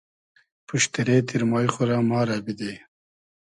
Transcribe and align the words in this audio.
پوشتیرې 0.67 1.17
تیرمای 1.27 1.67
خو 1.73 1.81
رۂ 1.89 1.97
ما 2.09 2.19
رۂ 2.27 2.37
بیدی 2.45 2.73